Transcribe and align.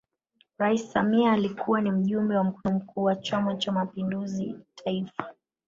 Rais 0.57 0.77
Samia 0.93 1.31
alikuwa 1.31 1.81
ni 1.81 1.91
Mjumbe 1.91 2.35
wa 2.35 2.43
Mkutano 2.43 2.75
Mkuu 2.75 3.03
wa 3.03 3.15
Chama 3.15 3.55
Cha 3.55 3.71
Mapinduzi 3.71 4.55
Taifa 4.75 5.33